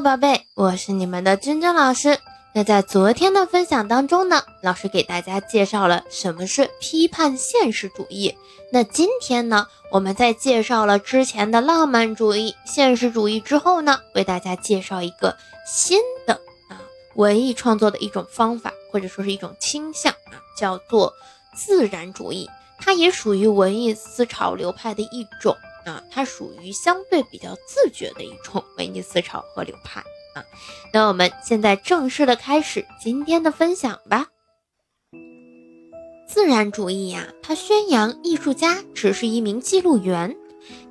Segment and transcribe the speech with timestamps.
[0.00, 2.18] 宝贝，我是你们的君君老师。
[2.54, 8.36] 那在昨天的分享当中呢，老师给大家介绍了什么是批判现实主义。
[8.72, 15.36] 那今天呢，我们在介绍了之前的浪漫主义、现实主义之后呢，为大家介绍一个
[15.66, 16.34] 新的
[16.68, 16.78] 啊
[17.16, 21.12] 文艺创作的一种方法，或者说是一种倾向啊，叫做
[21.56, 22.48] 自然主义。
[22.78, 25.56] 它也属于文艺思潮流派的一种。
[25.88, 30.00] 啊，它属于相对比较自觉的一种文艺思潮和流派
[30.34, 30.44] 啊。
[30.92, 34.28] 那我们现在正式的开始今天的分享吧。
[36.28, 40.36] 自然主义呀，它宣扬艺术家只是一名记录员。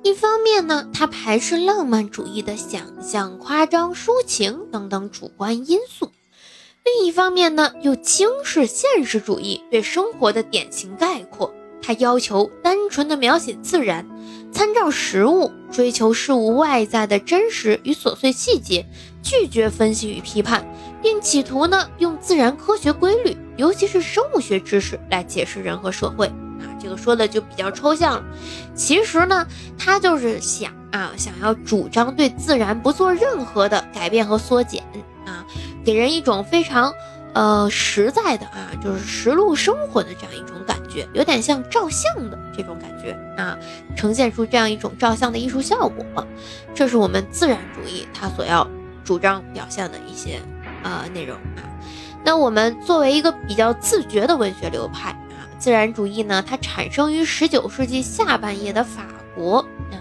[0.02, 6.08] 一方面呢，它排斥浪漫主义的想象、夸张、抒情等等主观因素；
[6.84, 11.54] 另一方面呢，又轻视现实主义对生活的典型概括。
[11.80, 12.50] 它要求
[12.88, 14.06] 纯的描写自然。
[14.50, 18.86] 参照实物，追求事物外在的真实与琐碎细节，
[19.22, 20.66] 拒绝分析与批判，
[21.02, 26.64] 并企图呢用自然科学规律，尤其是生物学知识来解释人和社会啊。
[26.80, 28.24] 这个说的就比较抽象了。
[28.74, 34.82] 其实呢，他就是想啊，想要主张对自然不做任何的改变和缩减
[35.26, 35.44] 啊，
[35.84, 36.90] 给人一种非常
[37.34, 43.56] 呃实在的啊，就是实录生活的这样一种感觉，有点像照相的这种感觉啊。
[43.96, 46.04] 呈现出这样一种照相的艺术效果，
[46.74, 48.68] 这是我们自然主义它所要
[49.04, 50.40] 主张表现的一些
[50.82, 51.62] 呃内容啊。
[52.24, 59.58] 那我们作为一个比较自觉的文学流派啊，自然主义呢，它产生于十九世纪下半叶的法国
[59.92, 59.96] 啊，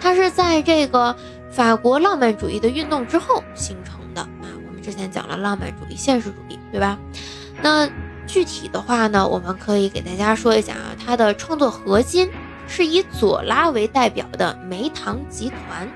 [0.00, 1.16] 它是在这个
[1.50, 4.50] 法国浪漫主义的运动之后形成的啊。
[4.66, 6.98] 我们之前讲了浪漫主义、现实主义，对吧？
[7.62, 7.88] 那
[8.32, 12.30] 具体的话呢，我们可以给大家说一下啊，它的创作核心。
[12.68, 15.86] 是以左拉为代表的梅唐集团。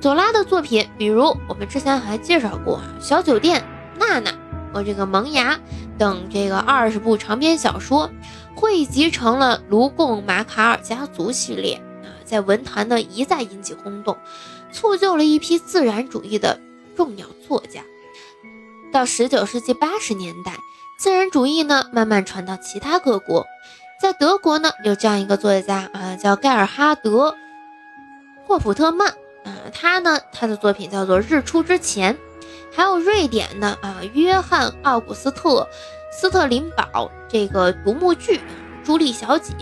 [0.00, 3.60] 左拉的作品，比如我们之前还介绍过啊，《小酒店》、
[3.98, 4.30] 《娜娜》
[4.72, 5.54] 和这个《萌芽》
[5.98, 8.10] 等这个二十部长篇小说，
[8.54, 14.16] 汇集成了《卢贡马卡尔家族》系列啊，在文坛呢一再引起轰动，
[14.72, 16.58] 促就了一批自然主义的
[16.96, 17.82] 重要作家。
[18.92, 20.52] 到十九世纪八十年代，
[20.98, 23.46] 自然主义呢慢慢传到其他各国。
[23.98, 27.30] 在德国呢，有这样一个作家啊，叫盖尔哈德·
[28.46, 29.08] 霍普特曼
[29.44, 32.14] 啊，他呢，他的作品叫做《日出之前》，
[32.74, 35.62] 还有瑞典的啊，约翰·奥古斯特·
[36.12, 38.36] 斯特林堡这个独幕剧
[38.84, 39.52] 《朱莉小姐》，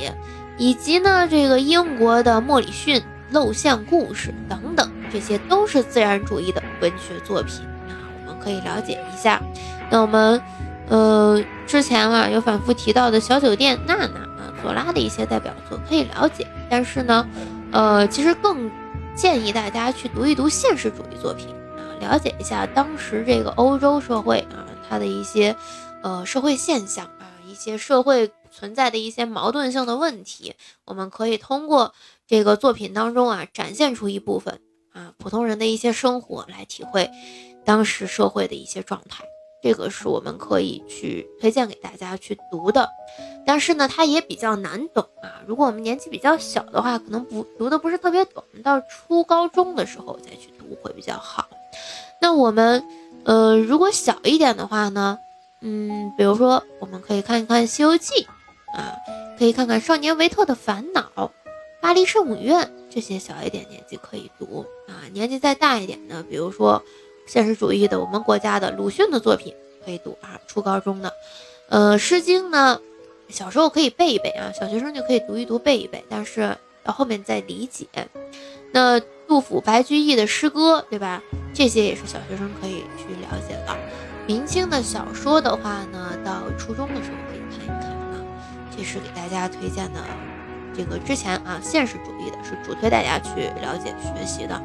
[0.58, 3.00] 以及呢，这个英国的莫里逊
[3.30, 7.94] 《露像故事》等等，这些都是自然主义的文学作品啊，
[8.26, 9.40] 我们可以了解一下。
[9.90, 10.42] 那我们。
[10.88, 17.26] 呃，之前啊有反复提到的小酒店、娜娜啊、左拉的一些代表作可以了解，但是呢，
[17.72, 18.70] 呃，其实更
[19.16, 25.56] 建议大家去读一读现实主义作品啊，了解一下当时这个欧洲社会啊它的一些
[26.02, 31.94] 呃社会现象啊，一些社会存在的一些矛盾性的问题，我们可以通过
[32.26, 34.60] 这个作品当中啊展现出一部分
[34.92, 37.10] 啊普通人的一些生活来体会
[37.64, 39.24] 当时社会的一些状态。
[39.64, 42.86] 这个是我们可以去推荐给大家去读的，
[43.46, 45.40] 但是呢，它也比较难懂啊。
[45.46, 51.48] 如果我们年纪比较小的话，可能不读的不是特别懂，到初高中的时候再去读会比较好。
[52.20, 52.84] 那我们，
[53.24, 55.18] 呃，如果小一点的话呢，
[55.62, 58.12] 嗯，比如说我们可以看一看《西游记》，
[58.78, 58.94] 啊，
[59.38, 61.00] 可以看看《少年维特的烦恼》，
[61.80, 65.08] 《巴黎圣母院》这些小一点年纪可以读啊。
[65.14, 66.84] 年纪再大一点的，比如说。
[67.26, 69.54] 现实主义的，我们国家的鲁迅的作品
[69.84, 71.12] 可以读啊，初高中的，
[71.68, 72.80] 呃，《诗经》呢，
[73.28, 77.86] 小时候可以背一背啊，小学生就可以读一读背一背，但是到后面再理解。
[78.72, 81.22] 那杜甫、白居易的诗歌，对吧？
[81.54, 83.76] 这些也是小学生可以去了解的。
[84.26, 88.24] 明清的小说的话呢，到初中的时候可以看一看啊。
[88.76, 90.00] 这是给大家推荐的，
[90.76, 94.60] 这个之前啊，现实主义的是主推大家去了解学习的。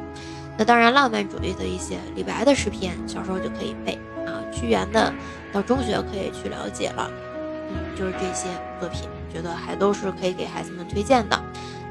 [0.58, 4.42] 那当然，浪漫主义的一些李白的诗篇，小时候就可以背啊。
[4.52, 5.12] 屈原的，
[5.52, 7.10] 到中学可以去了解了。
[7.70, 8.48] 嗯，就是这些
[8.78, 11.40] 作品，觉得还都是可以给孩子们推荐的。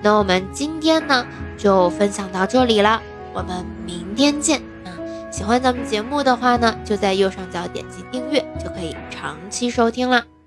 [0.01, 1.25] 那我们今天呢，
[1.57, 3.01] 就分享到这里了，
[3.33, 4.92] 我们明天见啊！
[5.31, 10.38] 喜欢咱们节目的话呢，就在右上角点击订阅，就可以长期收听了。